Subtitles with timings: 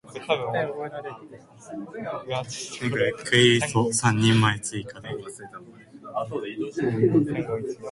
[3.23, 5.09] クリリソ三人前追加で